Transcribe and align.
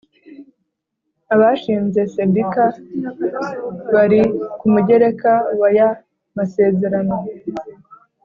Abashinze 1.33 1.99
Sendika 2.13 2.63
bari 3.93 4.21
ku 4.59 4.65
mugereka 4.73 5.31
waya 5.61 5.87
masezerano 6.37 7.17